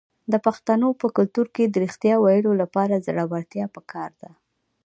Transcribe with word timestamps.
د 0.31 0.33
پښتنو 0.45 0.87
په 1.01 1.07
کلتور 1.17 1.47
کې 1.55 1.63
د 1.67 1.75
ریښتیا 1.83 2.15
ویلو 2.25 2.51
لپاره 2.61 3.03
زړورتیا 3.05 3.65
پکار 3.75 4.11
ده. 4.21 4.31